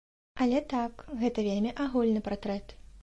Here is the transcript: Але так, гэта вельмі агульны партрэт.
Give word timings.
Але 0.45 0.61
так, 0.73 1.03
гэта 1.21 1.45
вельмі 1.49 1.75
агульны 1.85 2.25
партрэт. 2.29 2.75